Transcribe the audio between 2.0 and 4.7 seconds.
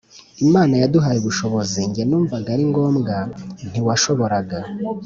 numvaga ari ngombwa Ntiwashoboraga